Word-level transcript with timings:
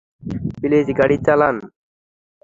Please 0.59 0.87
গাড়ি 0.99 1.17
চালান। 1.25 1.55